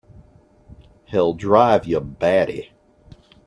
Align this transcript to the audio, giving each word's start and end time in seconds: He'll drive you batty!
He'll 1.05 1.33
drive 1.35 1.85
you 1.85 1.99
batty! 1.99 2.71